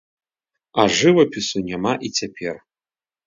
[0.83, 2.55] А жывапісу няма і цяпер.